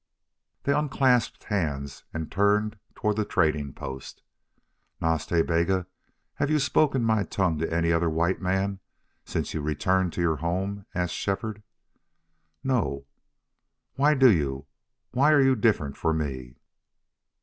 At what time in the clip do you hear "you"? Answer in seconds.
6.49-6.57, 9.53-9.61, 14.31-14.65, 15.43-15.55